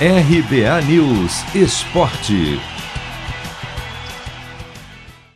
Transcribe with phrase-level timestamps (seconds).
[0.00, 2.58] RBA News Esporte.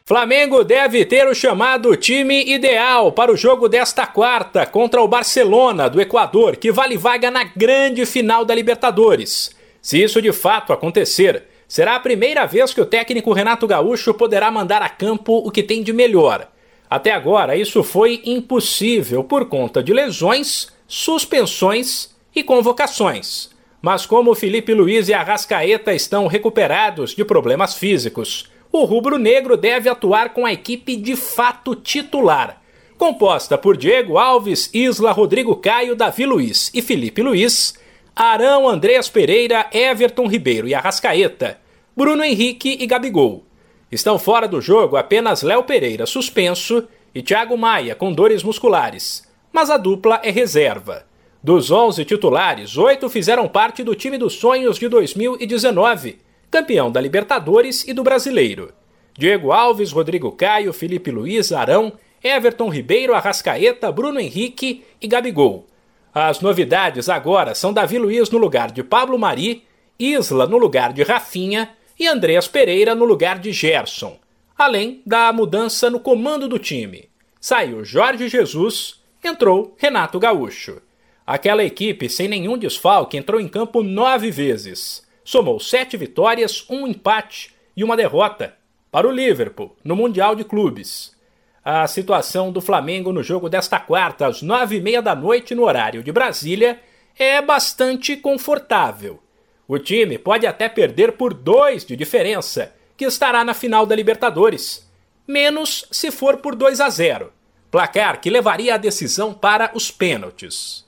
[0.04, 5.88] Flamengo deve ter o chamado time ideal para o jogo desta quarta contra o Barcelona
[5.88, 9.54] do Equador, que vale vaga na grande final da Libertadores.
[9.80, 14.50] Se isso de fato acontecer, será a primeira vez que o técnico Renato Gaúcho poderá
[14.50, 16.48] mandar a campo o que tem de melhor.
[16.90, 23.56] Até agora, isso foi impossível por conta de lesões, suspensões e convocações.
[23.80, 30.34] Mas como Felipe Luiz e Arrascaeta estão recuperados de problemas físicos, o rubro-negro deve atuar
[30.34, 32.60] com a equipe de fato titular,
[32.98, 37.78] composta por Diego Alves, Isla, Rodrigo Caio, Davi Luiz e Felipe Luiz,
[38.14, 41.58] Arão, Andreas Pereira, Everton Ribeiro e Arrascaeta,
[41.96, 43.44] Bruno Henrique e Gabigol.
[43.90, 49.70] Estão fora do jogo apenas Léo Pereira, suspenso, e Thiago Maia, com dores musculares, mas
[49.70, 51.06] a dupla é reserva.
[51.40, 56.18] Dos 11 titulares, oito fizeram parte do time dos sonhos de 2019,
[56.50, 58.72] campeão da Libertadores e do Brasileiro.
[59.16, 65.64] Diego Alves, Rodrigo Caio, Felipe Luiz, Arão, Everton Ribeiro, Arrascaeta, Bruno Henrique e Gabigol.
[66.12, 69.62] As novidades agora são Davi Luiz no lugar de Pablo Mari,
[69.96, 74.18] Isla no lugar de Rafinha e Andreas Pereira no lugar de Gerson.
[74.56, 77.08] Além da mudança no comando do time.
[77.40, 80.82] Saiu Jorge Jesus, entrou Renato Gaúcho.
[81.28, 85.06] Aquela equipe, sem nenhum desfalque, entrou em campo nove vezes.
[85.22, 88.54] Somou sete vitórias, um empate e uma derrota
[88.90, 91.14] para o Liverpool no Mundial de Clubes.
[91.62, 95.64] A situação do Flamengo no jogo desta quarta, às nove e meia da noite, no
[95.64, 96.80] horário de Brasília,
[97.18, 99.22] é bastante confortável.
[99.68, 104.90] O time pode até perder por dois de diferença, que estará na final da Libertadores,
[105.26, 107.30] menos se for por 2 a 0,
[107.70, 110.87] placar que levaria a decisão para os pênaltis.